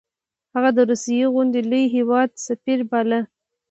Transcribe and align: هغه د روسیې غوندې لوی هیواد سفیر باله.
هغه 0.53 0.69
د 0.77 0.79
روسیې 0.89 1.25
غوندې 1.33 1.61
لوی 1.69 1.83
هیواد 1.95 2.29
سفیر 2.47 2.79
باله. 2.89 3.19